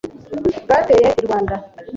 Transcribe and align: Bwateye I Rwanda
Bwateye 0.63 1.07
I 1.19 1.21
Rwanda 1.25 1.55